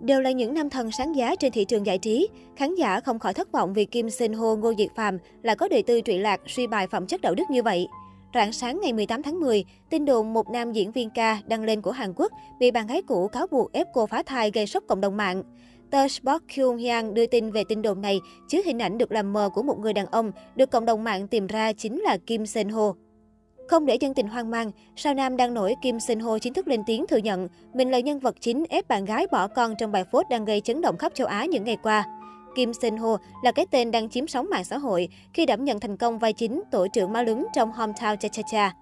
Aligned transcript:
Đều 0.00 0.20
là 0.20 0.30
những 0.30 0.54
nam 0.54 0.70
thần 0.70 0.90
sáng 0.90 1.16
giá 1.16 1.34
trên 1.36 1.52
thị 1.52 1.64
trường 1.64 1.86
giải 1.86 1.98
trí, 1.98 2.28
khán 2.56 2.74
giả 2.74 3.00
không 3.00 3.18
khỏi 3.18 3.34
thất 3.34 3.52
vọng 3.52 3.74
vì 3.74 3.84
Kim 3.84 4.10
Sinh 4.10 4.32
Ho 4.32 4.54
Ngô 4.54 4.72
Diệt 4.78 4.88
Phàm 4.96 5.18
lại 5.42 5.56
có 5.56 5.68
đời 5.68 5.82
tư 5.82 6.00
trụy 6.04 6.18
lạc, 6.18 6.40
suy 6.46 6.66
bài 6.66 6.86
phẩm 6.86 7.06
chất 7.06 7.20
đạo 7.20 7.34
đức 7.34 7.44
như 7.50 7.62
vậy. 7.62 7.86
Rạng 8.34 8.52
sáng 8.52 8.80
ngày 8.82 8.92
18 8.92 9.22
tháng 9.22 9.40
10, 9.40 9.64
tin 9.90 10.04
đồn 10.04 10.32
một 10.32 10.50
nam 10.50 10.72
diễn 10.72 10.92
viên 10.92 11.10
ca 11.10 11.38
đăng 11.46 11.64
lên 11.64 11.82
của 11.82 11.90
Hàn 11.90 12.12
Quốc 12.16 12.32
bị 12.60 12.70
bạn 12.70 12.86
gái 12.86 13.02
cũ 13.02 13.28
cáo 13.28 13.46
buộc 13.46 13.72
ép 13.72 13.86
cô 13.94 14.06
phá 14.06 14.22
thai 14.22 14.50
gây 14.50 14.66
sốc 14.66 14.84
cộng 14.88 15.00
đồng 15.00 15.16
mạng. 15.16 15.42
Tờ 15.90 16.08
Sport 16.08 16.42
Kyunghyang 16.54 17.14
đưa 17.14 17.26
tin 17.26 17.50
về 17.50 17.64
tin 17.68 17.82
đồn 17.82 18.00
này, 18.00 18.20
chứa 18.48 18.58
hình 18.64 18.78
ảnh 18.78 18.98
được 18.98 19.12
làm 19.12 19.32
mờ 19.32 19.50
của 19.54 19.62
một 19.62 19.78
người 19.78 19.92
đàn 19.92 20.06
ông 20.06 20.32
được 20.56 20.70
cộng 20.70 20.86
đồng 20.86 21.04
mạng 21.04 21.28
tìm 21.28 21.46
ra 21.46 21.72
chính 21.72 22.00
là 22.00 22.18
Kim 22.26 22.46
Sen 22.46 22.68
Ho. 22.68 22.94
Không 23.68 23.86
để 23.86 23.96
dân 24.00 24.14
tình 24.14 24.28
hoang 24.28 24.50
mang, 24.50 24.70
sao 24.96 25.14
nam 25.14 25.36
đang 25.36 25.54
nổi 25.54 25.74
Kim 25.82 26.00
Sinh 26.00 26.20
Ho 26.20 26.38
chính 26.38 26.54
thức 26.54 26.68
lên 26.68 26.82
tiếng 26.86 27.06
thừa 27.06 27.16
nhận 27.16 27.48
mình 27.74 27.90
là 27.90 28.00
nhân 28.00 28.18
vật 28.18 28.36
chính 28.40 28.64
ép 28.68 28.88
bạn 28.88 29.04
gái 29.04 29.26
bỏ 29.32 29.46
con 29.46 29.74
trong 29.78 29.92
bài 29.92 30.04
phốt 30.12 30.26
đang 30.30 30.44
gây 30.44 30.60
chấn 30.60 30.80
động 30.80 30.96
khắp 30.96 31.12
châu 31.14 31.26
Á 31.26 31.44
những 31.44 31.64
ngày 31.64 31.76
qua. 31.82 32.04
Kim 32.56 32.72
Sinh 32.74 32.96
Ho 32.96 33.16
là 33.42 33.52
cái 33.52 33.66
tên 33.70 33.90
đang 33.90 34.08
chiếm 34.08 34.26
sóng 34.26 34.46
mạng 34.50 34.64
xã 34.64 34.78
hội 34.78 35.08
khi 35.32 35.46
đảm 35.46 35.64
nhận 35.64 35.80
thành 35.80 35.96
công 35.96 36.18
vai 36.18 36.32
chính 36.32 36.62
tổ 36.70 36.86
trưởng 36.92 37.12
ma 37.12 37.22
lứng 37.22 37.46
trong 37.54 37.72
Hometown 37.72 38.16
Cha 38.16 38.28
Cha 38.28 38.42
Cha. 38.50 38.74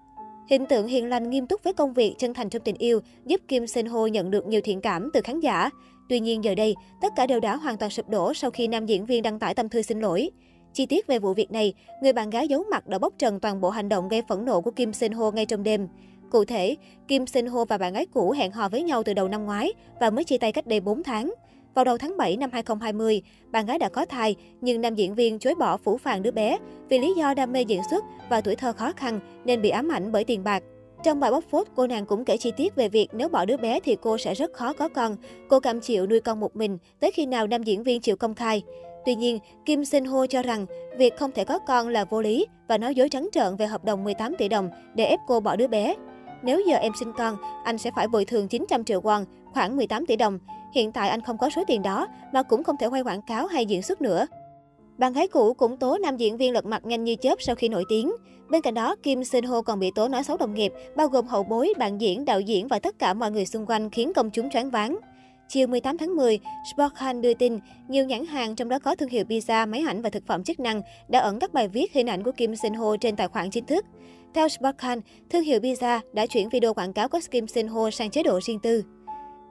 Hình 0.49 0.65
tượng 0.65 0.87
hiền 0.87 1.09
lành 1.09 1.29
nghiêm 1.29 1.47
túc 1.47 1.63
với 1.63 1.73
công 1.73 1.93
việc, 1.93 2.15
chân 2.17 2.33
thành 2.33 2.49
trong 2.49 2.61
tình 2.61 2.75
yêu 2.77 2.99
giúp 3.25 3.41
Kim 3.47 3.67
Sinh 3.67 3.85
Ho 3.85 4.05
nhận 4.05 4.31
được 4.31 4.47
nhiều 4.47 4.61
thiện 4.63 4.81
cảm 4.81 5.09
từ 5.13 5.21
khán 5.21 5.39
giả. 5.39 5.69
Tuy 6.09 6.19
nhiên 6.19 6.43
giờ 6.43 6.55
đây, 6.55 6.75
tất 7.01 7.13
cả 7.15 7.27
đều 7.27 7.39
đã 7.39 7.55
hoàn 7.55 7.77
toàn 7.77 7.91
sụp 7.91 8.09
đổ 8.09 8.33
sau 8.33 8.51
khi 8.51 8.67
nam 8.67 8.85
diễn 8.85 9.05
viên 9.05 9.23
đăng 9.23 9.39
tải 9.39 9.53
tâm 9.53 9.69
thư 9.69 9.81
xin 9.81 9.99
lỗi. 9.99 10.29
Chi 10.73 10.85
tiết 10.85 11.07
về 11.07 11.19
vụ 11.19 11.33
việc 11.33 11.51
này, 11.51 11.73
người 12.03 12.13
bạn 12.13 12.29
gái 12.29 12.47
giấu 12.47 12.63
mặt 12.71 12.87
đã 12.87 12.99
bóc 12.99 13.13
trần 13.17 13.39
toàn 13.39 13.61
bộ 13.61 13.69
hành 13.69 13.89
động 13.89 14.09
gây 14.09 14.21
phẫn 14.27 14.45
nộ 14.45 14.61
của 14.61 14.71
Kim 14.71 14.93
Sinh 14.93 15.11
Ho 15.11 15.31
ngay 15.31 15.45
trong 15.45 15.63
đêm. 15.63 15.87
Cụ 16.31 16.45
thể, 16.45 16.75
Kim 17.07 17.27
Sinh 17.27 17.47
Ho 17.47 17.65
và 17.65 17.77
bạn 17.77 17.93
gái 17.93 18.05
cũ 18.05 18.31
hẹn 18.31 18.51
hò 18.51 18.69
với 18.69 18.83
nhau 18.83 19.03
từ 19.03 19.13
đầu 19.13 19.27
năm 19.27 19.45
ngoái 19.45 19.73
và 19.99 20.09
mới 20.09 20.23
chia 20.23 20.37
tay 20.37 20.51
cách 20.51 20.67
đây 20.67 20.79
4 20.79 21.03
tháng. 21.03 21.33
Vào 21.73 21.85
đầu 21.85 21.97
tháng 21.97 22.17
7 22.17 22.37
năm 22.37 22.49
2020, 22.53 23.21
bạn 23.51 23.65
gái 23.65 23.79
đã 23.79 23.89
có 23.89 24.05
thai, 24.05 24.35
nhưng 24.61 24.81
nam 24.81 24.95
diễn 24.95 25.15
viên 25.15 25.39
chối 25.39 25.55
bỏ 25.55 25.77
phủ 25.77 25.97
phàng 25.97 26.23
đứa 26.23 26.31
bé 26.31 26.57
vì 26.89 26.99
lý 26.99 27.13
do 27.17 27.33
đam 27.33 27.51
mê 27.51 27.61
diễn 27.61 27.81
xuất 27.89 28.03
và 28.29 28.41
tuổi 28.41 28.55
thơ 28.55 28.73
khó 28.73 28.91
khăn 28.91 29.19
nên 29.45 29.61
bị 29.61 29.69
ám 29.69 29.91
ảnh 29.91 30.11
bởi 30.11 30.23
tiền 30.23 30.43
bạc. 30.43 30.63
Trong 31.03 31.19
bài 31.19 31.31
bóc 31.31 31.43
phốt, 31.51 31.67
cô 31.75 31.87
nàng 31.87 32.05
cũng 32.05 32.25
kể 32.25 32.37
chi 32.37 32.51
tiết 32.57 32.75
về 32.75 32.89
việc 32.89 33.09
nếu 33.13 33.29
bỏ 33.29 33.45
đứa 33.45 33.57
bé 33.57 33.79
thì 33.79 33.97
cô 34.01 34.17
sẽ 34.17 34.33
rất 34.33 34.53
khó 34.53 34.73
có 34.73 34.89
con. 34.89 35.15
Cô 35.49 35.59
cam 35.59 35.79
chịu 35.79 36.07
nuôi 36.07 36.19
con 36.19 36.39
một 36.39 36.55
mình 36.55 36.77
tới 36.99 37.11
khi 37.11 37.25
nào 37.25 37.47
nam 37.47 37.63
diễn 37.63 37.83
viên 37.83 38.01
chịu 38.01 38.15
công 38.15 38.35
khai. 38.35 38.63
Tuy 39.07 39.15
nhiên, 39.15 39.39
Kim 39.65 39.85
Sinh 39.85 40.05
Ho 40.05 40.27
cho 40.27 40.41
rằng 40.41 40.65
việc 40.97 41.17
không 41.17 41.31
thể 41.31 41.43
có 41.43 41.59
con 41.59 41.87
là 41.87 42.05
vô 42.05 42.21
lý 42.21 42.45
và 42.67 42.77
nói 42.77 42.95
dối 42.95 43.09
trắng 43.09 43.29
trợn 43.31 43.55
về 43.55 43.67
hợp 43.67 43.85
đồng 43.85 44.03
18 44.03 44.35
tỷ 44.37 44.47
đồng 44.47 44.69
để 44.95 45.05
ép 45.05 45.19
cô 45.27 45.39
bỏ 45.39 45.55
đứa 45.55 45.67
bé. 45.67 45.95
Nếu 46.43 46.61
giờ 46.67 46.75
em 46.75 46.91
sinh 46.99 47.13
con, 47.17 47.37
anh 47.63 47.77
sẽ 47.77 47.91
phải 47.95 48.07
bồi 48.07 48.25
thường 48.25 48.47
900 48.47 48.83
triệu 48.83 49.01
won, 49.01 49.25
khoảng 49.53 49.75
18 49.75 50.05
tỷ 50.05 50.15
đồng. 50.15 50.39
Hiện 50.73 50.91
tại 50.91 51.09
anh 51.09 51.21
không 51.21 51.37
có 51.37 51.49
số 51.49 51.63
tiền 51.67 51.81
đó, 51.81 52.07
mà 52.33 52.43
cũng 52.43 52.63
không 52.63 52.75
thể 52.79 52.87
quay 52.87 53.01
quảng 53.01 53.21
cáo 53.27 53.47
hay 53.47 53.65
diễn 53.65 53.81
xuất 53.81 54.01
nữa. 54.01 54.27
Bạn 54.97 55.13
gái 55.13 55.27
cũ 55.27 55.53
cũng 55.53 55.77
tố 55.77 55.97
nam 55.97 56.17
diễn 56.17 56.37
viên 56.37 56.53
lật 56.53 56.65
mặt 56.65 56.85
nhanh 56.85 57.03
như 57.03 57.15
chớp 57.15 57.35
sau 57.41 57.55
khi 57.55 57.69
nổi 57.69 57.83
tiếng. 57.89 58.11
Bên 58.49 58.61
cạnh 58.61 58.73
đó, 58.73 58.95
Kim 59.03 59.23
Sinh 59.23 59.43
Ho 59.43 59.61
còn 59.61 59.79
bị 59.79 59.91
tố 59.95 60.07
nói 60.07 60.23
xấu 60.23 60.37
đồng 60.37 60.53
nghiệp, 60.53 60.73
bao 60.95 61.07
gồm 61.07 61.27
hậu 61.27 61.43
bối, 61.43 61.73
bạn 61.77 62.01
diễn, 62.01 62.25
đạo 62.25 62.39
diễn 62.39 62.67
và 62.67 62.79
tất 62.79 62.99
cả 62.99 63.13
mọi 63.13 63.31
người 63.31 63.45
xung 63.45 63.65
quanh 63.65 63.89
khiến 63.89 64.13
công 64.13 64.29
chúng 64.29 64.49
choáng 64.49 64.69
váng. 64.69 64.97
Chiều 65.49 65.67
18 65.67 65.97
tháng 65.97 66.15
10, 66.15 66.39
Sportkhan 66.73 67.21
đưa 67.21 67.33
tin, 67.33 67.59
nhiều 67.87 68.05
nhãn 68.05 68.25
hàng 68.25 68.55
trong 68.55 68.69
đó 68.69 68.79
có 68.79 68.95
thương 68.95 69.09
hiệu 69.09 69.25
pizza, 69.29 69.69
máy 69.69 69.83
ảnh 69.87 70.01
và 70.01 70.09
thực 70.09 70.27
phẩm 70.27 70.43
chức 70.43 70.59
năng 70.59 70.81
đã 71.07 71.19
ẩn 71.19 71.39
các 71.39 71.53
bài 71.53 71.67
viết 71.67 71.93
hình 71.93 72.09
ảnh 72.09 72.23
của 72.23 72.31
Kim 72.31 72.55
Sinh 72.55 72.73
Ho 72.73 72.97
trên 72.97 73.15
tài 73.15 73.27
khoản 73.27 73.49
chính 73.49 73.65
thức. 73.65 73.85
Theo 74.33 74.47
Sportkhan, 74.47 75.01
thương 75.29 75.43
hiệu 75.43 75.59
pizza 75.59 75.99
đã 76.13 76.25
chuyển 76.25 76.49
video 76.49 76.73
quảng 76.73 76.93
cáo 76.93 77.09
của 77.09 77.19
Kim 77.31 77.47
Sinh 77.47 77.67
Ho 77.67 77.91
sang 77.91 78.09
chế 78.09 78.23
độ 78.23 78.39
riêng 78.41 78.59
tư. 78.59 78.83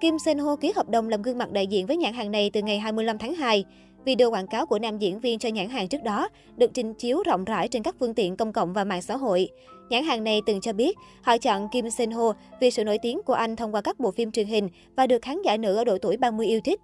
Kim 0.00 0.18
Sinh 0.24 0.38
Ho 0.38 0.56
ký 0.56 0.72
hợp 0.76 0.88
đồng 0.88 1.08
làm 1.08 1.22
gương 1.22 1.38
mặt 1.38 1.52
đại 1.52 1.66
diện 1.66 1.86
với 1.86 1.96
nhãn 1.96 2.12
hàng 2.12 2.30
này 2.30 2.50
từ 2.52 2.62
ngày 2.62 2.78
25 2.78 3.18
tháng 3.18 3.34
2. 3.34 3.64
Video 4.06 4.30
quảng 4.30 4.46
cáo 4.46 4.66
của 4.66 4.78
nam 4.78 4.98
diễn 4.98 5.20
viên 5.20 5.38
cho 5.38 5.48
nhãn 5.48 5.68
hàng 5.68 5.88
trước 5.88 6.02
đó 6.02 6.28
được 6.56 6.70
trình 6.74 6.94
chiếu 6.94 7.22
rộng 7.26 7.44
rãi 7.44 7.68
trên 7.68 7.82
các 7.82 7.96
phương 8.00 8.14
tiện 8.14 8.36
công 8.36 8.52
cộng 8.52 8.72
và 8.72 8.84
mạng 8.84 9.02
xã 9.02 9.16
hội. 9.16 9.48
Nhãn 9.90 10.04
hàng 10.04 10.24
này 10.24 10.42
từng 10.46 10.60
cho 10.60 10.72
biết 10.72 10.96
họ 11.22 11.38
chọn 11.38 11.68
Kim 11.72 11.90
Sen 11.90 12.10
Ho 12.10 12.32
vì 12.60 12.70
sự 12.70 12.84
nổi 12.84 12.98
tiếng 13.02 13.22
của 13.22 13.32
anh 13.32 13.56
thông 13.56 13.74
qua 13.74 13.80
các 13.80 14.00
bộ 14.00 14.10
phim 14.10 14.32
truyền 14.32 14.46
hình 14.46 14.68
và 14.96 15.06
được 15.06 15.22
khán 15.22 15.42
giả 15.42 15.56
nữ 15.56 15.76
ở 15.76 15.84
độ 15.84 15.98
tuổi 16.02 16.16
30 16.16 16.46
yêu 16.46 16.60
thích. 16.64 16.80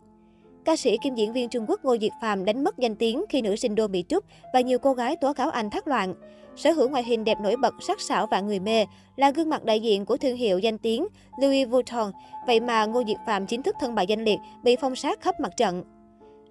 Ca 0.65 0.77
sĩ 0.77 0.97
kim 1.03 1.15
diễn 1.15 1.33
viên 1.33 1.49
Trung 1.49 1.65
Quốc 1.69 1.85
Ngô 1.85 1.97
Diệt 2.01 2.13
Phàm 2.23 2.45
đánh 2.45 2.65
mất 2.65 2.79
danh 2.79 2.97
tiếng 2.97 3.25
khi 3.29 3.43
nữ 3.43 3.57
sinh 3.57 3.75
đô 3.75 3.89
bị 3.89 4.05
Trúc 4.09 4.25
và 4.55 4.61
nhiều 4.61 4.79
cô 4.79 4.93
gái 4.95 5.17
tố 5.17 5.33
cáo 5.33 5.51
anh 5.51 5.71
thác 5.71 5.89
loạn. 5.89 6.15
Sở 6.57 6.71
hữu 6.71 6.89
ngoại 6.89 7.05
hình 7.05 7.25
đẹp 7.25 7.41
nổi 7.41 7.57
bật, 7.57 7.75
sắc 7.81 8.01
sảo 8.01 8.27
và 8.27 8.41
người 8.41 8.61
mê 8.61 8.87
là 9.17 9.31
gương 9.31 9.51
mặt 9.51 9.65
đại 9.65 9.81
diện 9.81 10.07
của 10.07 10.17
thương 10.17 10.37
hiệu 10.37 10.59
danh 10.59 10.79
tiếng 10.79 11.07
Louis 11.41 11.69
Vuitton. 11.69 12.13
Vậy 12.47 12.61
mà 12.61 12.87
Ngô 12.87 13.03
Diệt 13.07 13.19
Phàm 13.27 13.47
chính 13.47 13.63
thức 13.63 13.77
thân 13.81 13.95
bại 13.95 14.07
danh 14.07 14.25
liệt, 14.25 14.39
bị 14.63 14.77
phong 14.77 14.97
sát 14.97 15.21
khắp 15.21 15.41
mặt 15.41 15.53
trận. 15.57 15.85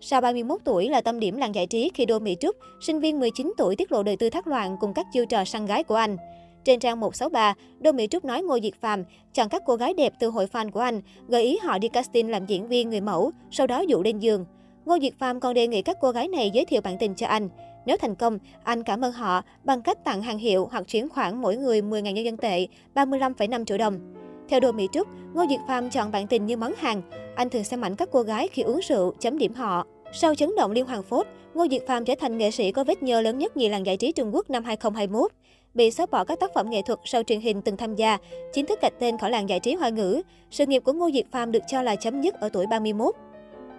Sau 0.03 0.21
31 0.21 0.61
tuổi 0.63 0.89
là 0.89 1.01
tâm 1.01 1.19
điểm 1.19 1.37
làng 1.37 1.55
giải 1.55 1.67
trí 1.67 1.91
khi 1.93 2.05
Đô 2.05 2.19
Mỹ 2.19 2.35
Trúc, 2.39 2.55
sinh 2.79 2.99
viên 2.99 3.19
19 3.19 3.53
tuổi 3.57 3.75
tiết 3.75 3.91
lộ 3.91 4.03
đời 4.03 4.17
tư 4.17 4.29
thác 4.29 4.47
loạn 4.47 4.77
cùng 4.79 4.93
các 4.93 5.05
chiêu 5.13 5.25
trò 5.25 5.45
săn 5.45 5.65
gái 5.65 5.83
của 5.83 5.95
anh. 5.95 6.17
Trên 6.63 6.79
trang 6.79 6.99
163, 6.99 7.53
Đô 7.79 7.91
Mỹ 7.91 8.07
Trúc 8.07 8.25
nói 8.25 8.41
Ngô 8.41 8.59
Diệt 8.63 8.73
Phàm 8.81 9.03
chọn 9.33 9.49
các 9.49 9.63
cô 9.65 9.75
gái 9.75 9.93
đẹp 9.93 10.13
từ 10.19 10.27
hội 10.27 10.47
fan 10.51 10.71
của 10.71 10.79
anh, 10.79 11.01
gợi 11.27 11.43
ý 11.43 11.57
họ 11.57 11.77
đi 11.77 11.87
casting 11.87 12.29
làm 12.29 12.45
diễn 12.45 12.67
viên 12.67 12.89
người 12.89 13.01
mẫu, 13.01 13.31
sau 13.51 13.67
đó 13.67 13.83
dụ 13.87 14.01
lên 14.03 14.19
giường. 14.19 14.45
Ngô 14.85 14.97
Diệt 15.01 15.13
Phàm 15.19 15.39
còn 15.39 15.53
đề 15.53 15.67
nghị 15.67 15.81
các 15.81 15.97
cô 16.01 16.11
gái 16.11 16.27
này 16.27 16.49
giới 16.49 16.65
thiệu 16.65 16.81
bạn 16.81 16.97
tình 16.99 17.15
cho 17.15 17.27
anh. 17.27 17.49
Nếu 17.85 17.97
thành 17.97 18.15
công, 18.15 18.39
anh 18.63 18.83
cảm 18.83 19.01
ơn 19.01 19.11
họ 19.11 19.41
bằng 19.63 19.81
cách 19.81 20.03
tặng 20.03 20.21
hàng 20.21 20.37
hiệu 20.37 20.69
hoặc 20.71 20.87
chuyển 20.87 21.09
khoản 21.09 21.41
mỗi 21.41 21.57
người 21.57 21.81
10.000 21.81 22.01
nhân 22.01 22.25
dân 22.25 22.37
tệ, 22.37 22.67
35,5 22.95 23.65
triệu 23.65 23.77
đồng. 23.77 24.10
Theo 24.51 24.59
Đô 24.59 24.71
Mỹ 24.71 24.87
Trúc, 24.91 25.07
Ngô 25.33 25.45
Diệt 25.49 25.59
Phàm 25.67 25.89
chọn 25.89 26.11
bạn 26.11 26.27
tình 26.27 26.45
như 26.45 26.57
món 26.57 26.73
hàng. 26.77 27.01
Anh 27.35 27.49
thường 27.49 27.63
xem 27.63 27.81
ảnh 27.81 27.95
các 27.95 28.09
cô 28.11 28.21
gái 28.21 28.47
khi 28.47 28.61
uống 28.61 28.79
rượu, 28.79 29.13
chấm 29.19 29.37
điểm 29.37 29.53
họ. 29.53 29.85
Sau 30.13 30.35
chấn 30.35 30.55
động 30.57 30.71
liên 30.71 30.85
hoàn 30.85 31.03
phốt, 31.03 31.27
Ngô 31.53 31.67
Diệt 31.71 31.81
Phàm 31.87 32.05
trở 32.05 32.15
thành 32.19 32.37
nghệ 32.37 32.51
sĩ 32.51 32.71
có 32.71 32.83
vết 32.83 33.03
nhơ 33.03 33.21
lớn 33.21 33.37
nhất 33.37 33.57
nhì 33.57 33.69
làng 33.69 33.85
giải 33.85 33.97
trí 33.97 34.11
Trung 34.11 34.35
Quốc 34.35 34.49
năm 34.49 34.63
2021. 34.63 35.31
Bị 35.73 35.91
xóa 35.91 36.05
bỏ 36.05 36.23
các 36.23 36.39
tác 36.39 36.53
phẩm 36.53 36.69
nghệ 36.69 36.81
thuật 36.81 36.99
sau 37.05 37.23
truyền 37.23 37.39
hình 37.39 37.61
từng 37.61 37.77
tham 37.77 37.95
gia, 37.95 38.17
chính 38.53 38.65
thức 38.65 38.81
gạch 38.81 38.99
tên 38.99 39.17
khỏi 39.17 39.29
làng 39.29 39.49
giải 39.49 39.59
trí 39.59 39.73
hoa 39.73 39.89
ngữ. 39.89 40.21
Sự 40.51 40.65
nghiệp 40.65 40.79
của 40.79 40.93
Ngô 40.93 41.09
Diệt 41.13 41.25
Phàm 41.31 41.51
được 41.51 41.63
cho 41.67 41.81
là 41.81 41.95
chấm 41.95 42.21
dứt 42.21 42.33
ở 42.33 42.49
tuổi 42.49 42.67
31. 42.67 43.15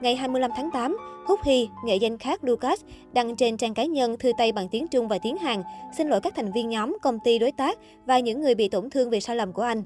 Ngày 0.03 0.17
25 0.17 0.51
tháng 0.57 0.71
8, 0.73 0.97
Húc 1.27 1.41
Hy, 1.45 1.69
nghệ 1.85 1.97
danh 1.97 2.19
khác 2.19 2.45
Lucas, 2.45 2.81
đăng 3.13 3.37
trên 3.37 3.57
trang 3.57 3.75
cá 3.75 3.85
nhân 3.85 4.17
thư 4.19 4.33
tay 4.39 4.53
bằng 4.53 4.69
tiếng 4.69 4.89
Trung 4.89 5.09
và 5.09 5.19
tiếng 5.23 5.37
Hàn, 5.37 5.63
xin 5.99 6.09
lỗi 6.09 6.21
các 6.21 6.35
thành 6.37 6.53
viên 6.53 6.69
nhóm, 6.69 6.97
công 7.03 7.19
ty 7.25 7.39
đối 7.39 7.53
tác 7.53 7.79
và 8.07 8.19
những 8.19 8.41
người 8.41 8.55
bị 8.55 8.69
tổn 8.69 8.91
thương 8.91 9.11
vì 9.11 9.21
sai 9.21 9.37
lầm 9.37 9.53
của 9.53 9.63
anh. 9.63 9.83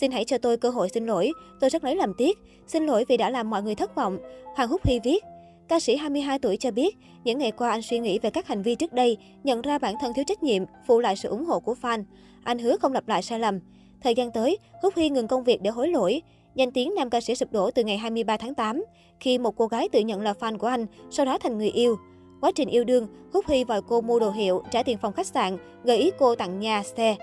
Xin 0.00 0.10
hãy 0.10 0.24
cho 0.24 0.38
tôi 0.38 0.56
cơ 0.56 0.70
hội 0.70 0.88
xin 0.88 1.06
lỗi, 1.06 1.32
tôi 1.60 1.70
rất 1.70 1.84
lấy 1.84 1.96
làm 1.96 2.14
tiếc. 2.14 2.38
Xin 2.66 2.86
lỗi 2.86 3.04
vì 3.08 3.16
đã 3.16 3.30
làm 3.30 3.50
mọi 3.50 3.62
người 3.62 3.74
thất 3.74 3.94
vọng. 3.94 4.18
Hoàng 4.56 4.68
Húc 4.68 4.86
Hy 4.86 5.00
viết, 5.04 5.24
Ca 5.68 5.80
sĩ 5.80 5.96
22 5.96 6.38
tuổi 6.38 6.56
cho 6.56 6.70
biết, 6.70 6.96
những 7.24 7.38
ngày 7.38 7.52
qua 7.52 7.70
anh 7.70 7.82
suy 7.82 7.98
nghĩ 7.98 8.18
về 8.18 8.30
các 8.30 8.46
hành 8.46 8.62
vi 8.62 8.74
trước 8.74 8.92
đây, 8.92 9.16
nhận 9.44 9.62
ra 9.62 9.78
bản 9.78 9.94
thân 10.00 10.12
thiếu 10.14 10.24
trách 10.28 10.42
nhiệm, 10.42 10.62
phụ 10.86 11.00
lại 11.00 11.16
sự 11.16 11.28
ủng 11.28 11.44
hộ 11.44 11.60
của 11.60 11.74
fan. 11.82 12.04
Anh 12.44 12.58
hứa 12.58 12.76
không 12.76 12.92
lặp 12.92 13.08
lại 13.08 13.22
sai 13.22 13.38
lầm. 13.38 13.60
Thời 14.02 14.14
gian 14.14 14.30
tới, 14.30 14.58
Húc 14.82 14.96
Hy 14.96 15.10
ngừng 15.10 15.28
công 15.28 15.44
việc 15.44 15.62
để 15.62 15.70
hối 15.70 15.88
lỗi. 15.88 16.22
Danh 16.54 16.70
tiếng 16.70 16.94
nam 16.94 17.10
ca 17.10 17.20
sĩ 17.20 17.34
sụp 17.34 17.52
đổ 17.52 17.70
từ 17.70 17.84
ngày 17.84 17.98
23 17.98 18.36
tháng 18.36 18.54
8, 18.54 18.84
khi 19.20 19.38
một 19.38 19.56
cô 19.56 19.66
gái 19.66 19.88
tự 19.88 20.00
nhận 20.00 20.20
là 20.20 20.32
fan 20.32 20.58
của 20.58 20.66
anh, 20.66 20.86
sau 21.10 21.26
đó 21.26 21.38
thành 21.38 21.58
người 21.58 21.70
yêu. 21.70 21.96
Quá 22.40 22.52
trình 22.54 22.68
yêu 22.68 22.84
đương, 22.84 23.06
Húc 23.32 23.48
Hy 23.48 23.64
vòi 23.64 23.82
cô 23.88 24.00
mua 24.00 24.18
đồ 24.18 24.30
hiệu, 24.30 24.62
trả 24.70 24.82
tiền 24.82 24.98
phòng 24.98 25.12
khách 25.12 25.26
sạn, 25.26 25.58
gợi 25.84 25.96
ý 25.96 26.10
cô 26.18 26.34
tặng 26.34 26.60
nhà, 26.60 26.82
xe. 26.82 27.16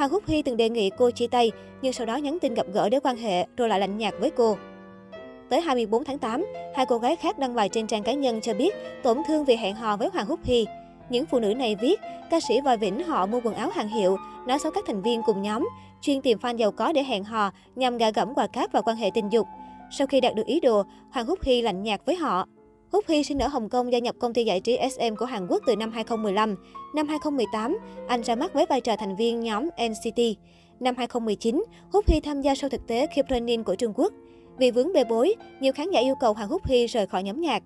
Hoàng 0.00 0.10
Húc 0.10 0.26
Hy 0.26 0.42
từng 0.42 0.56
đề 0.56 0.68
nghị 0.68 0.90
cô 0.90 1.10
chia 1.10 1.26
tay, 1.26 1.52
nhưng 1.82 1.92
sau 1.92 2.06
đó 2.06 2.16
nhắn 2.16 2.38
tin 2.40 2.54
gặp 2.54 2.66
gỡ 2.72 2.88
để 2.88 3.00
quan 3.00 3.16
hệ, 3.16 3.46
rồi 3.56 3.68
lại 3.68 3.80
lạnh 3.80 3.98
nhạt 3.98 4.14
với 4.20 4.30
cô. 4.30 4.56
Tới 5.48 5.60
24 5.60 6.04
tháng 6.04 6.18
8, 6.18 6.44
hai 6.76 6.86
cô 6.86 6.98
gái 6.98 7.16
khác 7.16 7.38
đăng 7.38 7.54
bài 7.54 7.68
trên 7.68 7.86
trang 7.86 8.02
cá 8.02 8.12
nhân 8.12 8.40
cho 8.40 8.54
biết 8.54 8.74
tổn 9.02 9.18
thương 9.28 9.44
vì 9.44 9.56
hẹn 9.56 9.74
hò 9.74 9.96
với 9.96 10.08
Hoàng 10.12 10.26
Húc 10.26 10.40
Hy. 10.44 10.66
Những 11.10 11.26
phụ 11.26 11.40
nữ 11.40 11.54
này 11.54 11.76
viết, 11.80 12.00
ca 12.30 12.40
sĩ 12.40 12.60
Vòi 12.60 12.76
Vĩnh 12.76 13.04
họ 13.04 13.26
mua 13.26 13.40
quần 13.44 13.54
áo 13.54 13.70
hàng 13.74 13.88
hiệu, 13.88 14.16
nói 14.46 14.58
xấu 14.58 14.72
các 14.72 14.84
thành 14.86 15.02
viên 15.02 15.22
cùng 15.22 15.42
nhóm, 15.42 15.68
chuyên 16.00 16.22
tìm 16.22 16.38
fan 16.38 16.56
giàu 16.56 16.72
có 16.72 16.92
để 16.92 17.02
hẹn 17.02 17.24
hò 17.24 17.50
nhằm 17.76 17.98
gạ 17.98 18.10
gẫm 18.10 18.34
quà 18.34 18.46
cáp 18.46 18.72
và 18.72 18.80
quan 18.80 18.96
hệ 18.96 19.10
tình 19.14 19.32
dục. 19.32 19.46
Sau 19.90 20.06
khi 20.06 20.20
đạt 20.20 20.34
được 20.34 20.46
ý 20.46 20.60
đồ, 20.60 20.82
Hoàng 21.10 21.26
Húc 21.26 21.42
Hy 21.42 21.62
lạnh 21.62 21.82
nhạt 21.82 22.00
với 22.06 22.16
họ. 22.16 22.46
Húc 22.92 23.04
Hy 23.08 23.24
sinh 23.24 23.38
ở 23.38 23.48
Hồng 23.48 23.68
Kông 23.68 23.92
gia 23.92 23.98
nhập 23.98 24.14
công 24.18 24.32
ty 24.32 24.44
giải 24.44 24.60
trí 24.60 24.78
SM 24.90 25.14
của 25.18 25.26
Hàn 25.26 25.46
Quốc 25.46 25.62
từ 25.66 25.76
năm 25.76 25.92
2015. 25.92 26.54
Năm 26.94 27.08
2018, 27.08 27.78
anh 28.08 28.22
ra 28.22 28.34
mắt 28.34 28.54
với 28.54 28.66
vai 28.66 28.80
trò 28.80 28.96
thành 28.96 29.16
viên 29.16 29.40
nhóm 29.40 29.64
NCT. 29.64 30.20
Năm 30.80 30.94
2019, 30.98 31.64
Húc 31.92 32.08
Hy 32.08 32.20
tham 32.20 32.42
gia 32.42 32.52
show 32.52 32.68
thực 32.68 32.86
tế 32.86 33.06
Keep 33.06 33.26
Running 33.30 33.64
của 33.64 33.74
Trung 33.74 33.92
Quốc. 33.96 34.12
Vì 34.58 34.70
vướng 34.70 34.92
bê 34.92 35.04
bối, 35.04 35.34
nhiều 35.60 35.72
khán 35.72 35.90
giả 35.90 36.00
yêu 36.00 36.14
cầu 36.20 36.32
Hoàng 36.32 36.48
Húc 36.48 36.66
Hy 36.66 36.86
rời 36.86 37.06
khỏi 37.06 37.22
nhóm 37.22 37.40
nhạc. 37.40 37.62